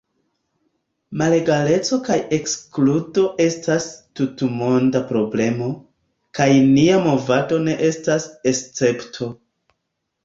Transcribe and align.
Malegaleco 1.21 1.99
kaj 2.07 2.17
ekskludo 2.37 3.25
estas 3.45 3.85
tutmonda 4.21 5.03
problemo, 5.13 5.69
kaj 6.41 6.51
nia 6.73 6.99
movado 7.07 7.61
ne 7.69 7.79
estas 7.93 8.29
escepto. 8.55 9.33